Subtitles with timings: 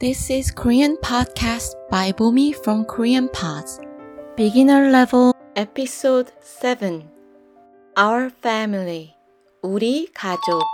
[0.00, 3.80] This is Korean podcast by Bomi from Korean Pods.
[4.34, 7.04] Beginner level episode 7.
[7.98, 9.12] Our family.
[9.60, 10.64] 우리 가족.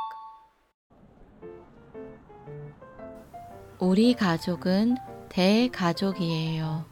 [3.81, 4.95] 우리 가족은
[5.29, 6.85] 대가족이에요.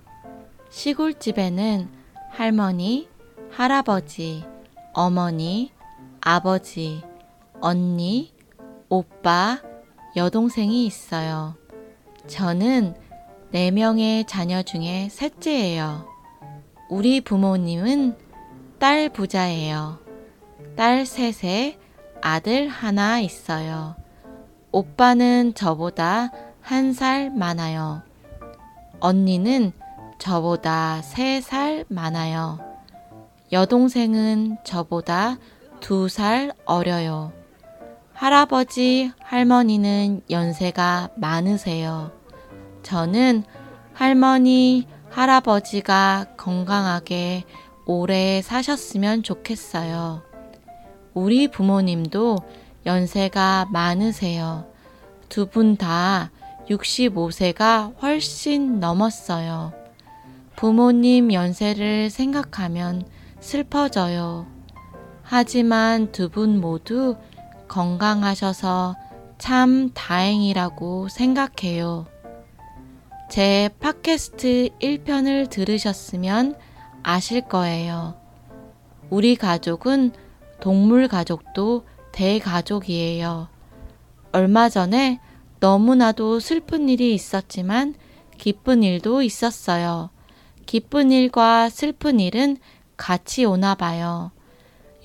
[0.71, 1.89] 시골집에는
[2.31, 3.09] 할머니,
[3.53, 4.43] 할아버지,
[4.93, 5.71] 어머니,
[6.21, 7.01] 아버지,
[7.61, 8.35] 언니,
[8.89, 9.63] 오빠,
[10.17, 11.55] 여동생이 있어요.
[12.27, 12.95] 저는
[13.51, 16.07] 네 명의 자녀 중에 셋째예요.
[16.89, 18.17] 우리 부모님은
[18.79, 19.99] 딸 부자예요.
[20.77, 21.79] 딸 셋에
[22.21, 23.95] 아들 하나 있어요.
[24.73, 28.03] 오빠는 저보다 한 살 많아요.
[29.01, 29.73] 언니는
[30.19, 32.59] 저보다 세 살 많아요.
[33.53, 35.37] 여동생은 저보다
[35.81, 37.33] 두 살 어려요.
[38.15, 42.13] 할아버지, 할머니는 연세가 많으세요.
[42.83, 43.43] 저는
[43.93, 47.45] 할머니, 할아버지가 건강하게
[47.87, 50.23] 오래 사셨으면 좋겠어요.
[51.13, 52.39] 우리 부모님도
[52.87, 54.67] 연세가 많으세요.
[55.29, 56.31] 두 분 다
[56.69, 59.73] 65세가 훨씬 넘었어요.
[60.57, 63.05] 부모님 연세를 생각하면
[63.41, 64.47] 슬퍼져요.
[65.23, 67.17] 하지만 두 분 모두
[67.69, 68.97] 건강하셔서
[69.39, 72.07] 참 다행이라고 생각해요.
[73.31, 76.57] 제 팟캐스트 1편을 들으셨으면
[77.03, 78.15] 아실 거예요.
[79.11, 80.13] 우리 가족은
[80.61, 83.49] 동물 가족도 대가족이에요.
[84.33, 85.21] 얼마 전에
[85.61, 87.95] 너무나도 슬픈 일이 있었지만
[88.39, 90.11] 기쁜 일도 있었어요.
[90.67, 92.57] 기쁜 일과 슬픈 일은
[92.97, 94.31] 같이 오나 봐요.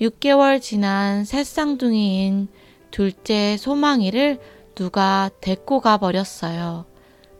[0.00, 2.48] 6개월 지난 새쌍둥이인
[2.90, 4.40] 둘째 소망이를
[4.74, 6.86] 누가 데리고 가 버렸어요.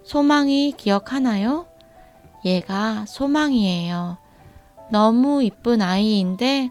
[0.04, 1.66] 소망이 기억하나요?
[2.44, 4.18] 얘가 소망이에요.
[4.90, 6.70] 너무 이쁜 아이인데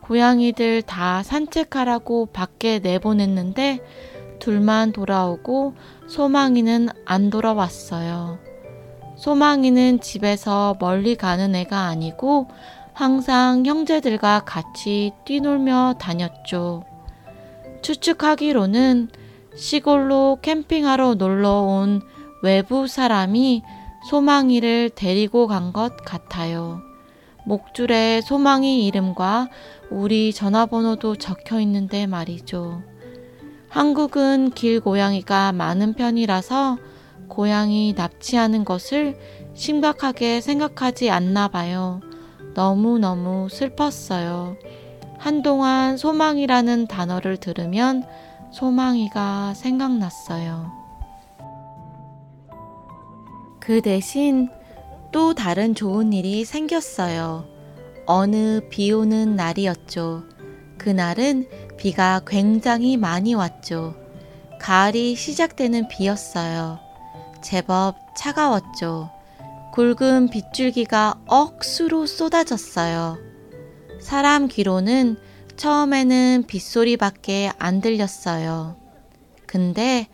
[0.00, 3.78] 고양이들 다 산책하라고 밖에 내보냈는데
[4.40, 5.74] 둘만 돌아오고
[6.08, 8.40] 소망이는 안 돌아왔어요.
[9.18, 12.48] 소망이는 집에서 멀리 가는 애가 아니고
[12.94, 16.84] 항상 형제들과 같이 뛰놀며 다녔죠.
[17.82, 19.08] 추측하기로는
[19.56, 22.02] 시골로 캠핑하러 놀러 온
[22.42, 23.62] 외부 사람이
[24.08, 26.80] 소망이를 데리고 간 것 같아요.
[27.44, 29.48] 목줄에 소망이 이름과
[29.90, 32.82] 우리 전화번호도 적혀 있는데 말이죠.
[33.68, 36.78] 한국은 길 고양이가 많은 편이라서
[37.28, 39.18] 고양이 납치하는 것을
[39.54, 42.00] 심각하게 생각하지 않나 봐요.
[42.54, 44.56] 너무너무 슬펐어요.
[45.18, 48.04] 한동안 소망이라는 단어를 들으면
[48.50, 50.72] 소망이가 생각났어요.
[53.60, 54.48] 그 대신
[55.12, 57.44] 또 다른 좋은 일이 생겼어요.
[58.06, 60.24] 어느 비 오는 날이었죠.
[60.78, 63.94] 그날은 비가 굉장히 많이 왔죠.
[64.60, 66.80] 가을이 시작되는 비였어요.
[67.40, 69.10] 제법 차가웠죠.
[69.72, 73.16] 굵은 빗줄기가 억수로 쏟아졌어요.
[74.00, 75.16] 사람 귀로는
[75.56, 78.76] 처음에는 빗소리밖에 안 들렸어요.
[79.46, 80.08] 근데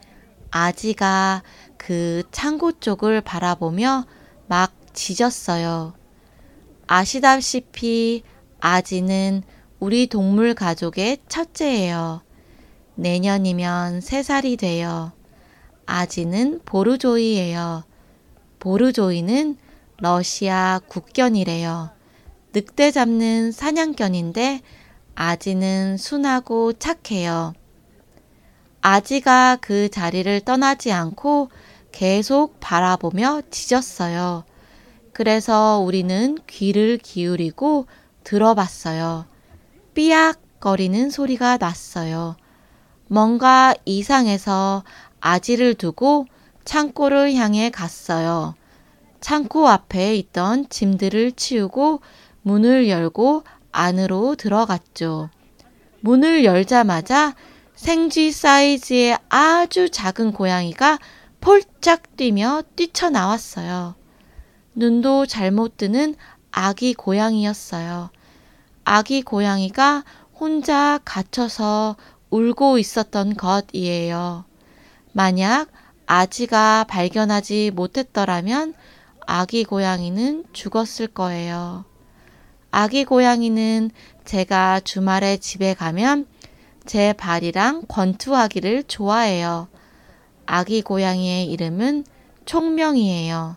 [0.53, 1.43] 아지가
[1.77, 4.07] 그 창고 쪽을 바라보며
[4.47, 5.93] 막 짖었어요.
[6.87, 8.23] 아시다시피
[8.61, 9.43] 아지는
[9.81, 12.23] 우리 동물 가족의 첫째예요.
[12.95, 15.11] 내년이면 세 살이 돼요.
[15.85, 17.88] 아지는 보르조이예요.
[18.59, 19.57] 보르조이는
[19.99, 21.91] 러시아 국견이래요.
[22.55, 24.63] 늑대 잡는 사냥견인데
[25.15, 27.55] 아지는 순하고 착해요.
[28.81, 31.51] 아지가 그 자리를 떠나지 않고
[31.93, 34.45] 계속 바라보며 짖었어요.
[35.13, 37.87] 그래서 우리는 귀를 기울이고
[38.23, 39.27] 들어봤어요.
[39.95, 42.37] 삐약거리는 소리가 났어요.
[43.09, 44.85] 뭔가 이상해서
[45.21, 46.27] 아지를 두고
[46.69, 48.55] 창고를 향해 갔어요.
[49.23, 52.03] 창고 앞에 있던 짐들을 치우고
[52.43, 55.31] 문을 열고 안으로 들어갔죠.
[56.01, 57.35] 문을 열자마자
[57.75, 60.99] 생쥐 사이즈의 아주 작은 고양이가
[61.41, 63.95] 폴짝 뛰며 뛰쳐나왔어요.
[64.75, 66.17] 눈도 잘못 뜨는
[66.51, 68.11] 아기 고양이였어요.
[68.85, 70.05] 아기 고양이가
[70.35, 71.97] 혼자 갇혀서
[72.29, 74.45] 울고 있었던 것이에요.
[75.13, 75.69] 만약
[76.11, 78.73] 아지가 발견하지 못했더라면
[79.27, 81.85] 아기 고양이는 죽었을 거예요.
[82.71, 83.91] 아기 고양이는
[84.25, 86.27] 제가 주말에 집에 가면
[86.87, 89.69] 제 발이랑 권투하기를 좋아해요.
[90.47, 92.05] 아기 고양이의 이름은
[92.47, 93.57] 총명이에요.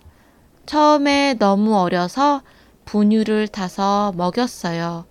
[0.65, 2.41] 처음에 너무 어려서
[2.83, 5.05] 분유를 타서 먹였어요.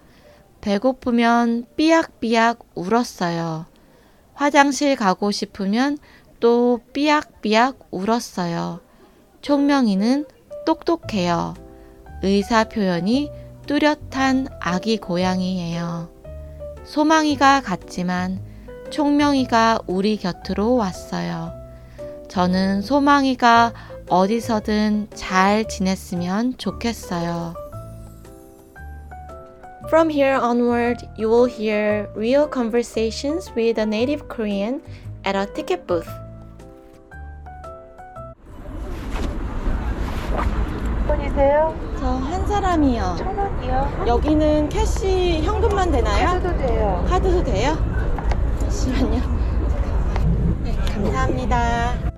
[0.61, 3.65] 배고프면 삐약삐약 울었어요.
[4.35, 5.99] 화장실 가고 싶으면
[6.41, 8.81] 또 삐약삐약 울었어요.
[9.43, 10.27] 총명이는
[10.67, 11.55] 똑똑해요.
[12.23, 13.31] 의사 표현이
[13.67, 16.11] 뚜렷한 아기 고양이예요.
[16.85, 18.41] 소망이가 갔지만
[18.91, 21.53] 총명이가 우리 곁으로 왔어요.
[22.29, 23.73] 저는 소망이가
[24.09, 27.55] 어디서든 잘 지냈으면 좋겠어요.
[29.87, 34.81] From here onward, you will hear real conversations with a native Korean
[35.25, 36.09] at a ticket booth.
[41.35, 41.75] 분이세요?
[41.99, 43.15] 저 한 사람이요.
[43.19, 44.05] 천 원이요?
[44.07, 46.27] 여기는 캐시 현금만 되나요?
[46.41, 47.05] 카드도 돼요.
[47.09, 47.77] 카드도 돼요?
[48.61, 49.21] 잠시만요.
[50.65, 52.11] 네, 감사합니다.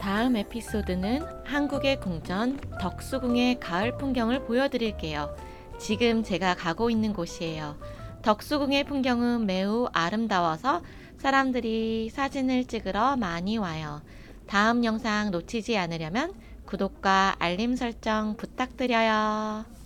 [0.00, 5.34] 다음 에피소드는 한국의 궁전 덕수궁의 가을 풍경을 보여드릴게요.
[5.78, 7.76] 지금 제가 가고 있는 곳이에요.
[8.22, 10.82] 덕수궁의 풍경은 매우 아름다워서
[11.18, 14.02] 사람들이 사진을 찍으러 많이 와요.
[14.46, 16.32] 다음 영상 놓치지 않으려면
[16.66, 19.77] 구독과 알림 설정 부탁드려요.